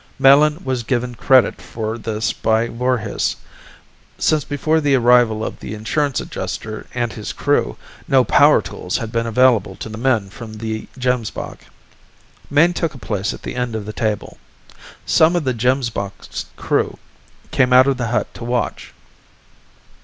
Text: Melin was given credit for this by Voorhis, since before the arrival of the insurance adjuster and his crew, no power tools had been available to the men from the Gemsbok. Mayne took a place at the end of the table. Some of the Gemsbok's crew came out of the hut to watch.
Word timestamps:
Melin 0.17 0.61
was 0.63 0.81
given 0.81 1.13
credit 1.13 1.61
for 1.61 1.95
this 1.95 2.33
by 2.33 2.67
Voorhis, 2.69 3.35
since 4.17 4.43
before 4.43 4.81
the 4.81 4.95
arrival 4.95 5.45
of 5.45 5.59
the 5.59 5.75
insurance 5.75 6.19
adjuster 6.19 6.87
and 6.95 7.13
his 7.13 7.31
crew, 7.31 7.77
no 8.07 8.23
power 8.23 8.63
tools 8.63 8.97
had 8.97 9.11
been 9.11 9.27
available 9.27 9.75
to 9.75 9.89
the 9.89 9.99
men 9.99 10.31
from 10.31 10.55
the 10.55 10.87
Gemsbok. 10.97 11.65
Mayne 12.49 12.73
took 12.73 12.95
a 12.95 12.97
place 12.97 13.31
at 13.31 13.43
the 13.43 13.53
end 13.55 13.75
of 13.75 13.85
the 13.85 13.93
table. 13.93 14.39
Some 15.05 15.35
of 15.35 15.43
the 15.43 15.53
Gemsbok's 15.53 16.45
crew 16.55 16.97
came 17.51 17.71
out 17.71 17.85
of 17.85 17.97
the 17.97 18.07
hut 18.07 18.33
to 18.33 18.43
watch. 18.43 18.93